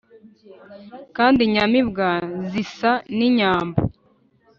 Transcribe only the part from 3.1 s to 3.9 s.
n’inyambo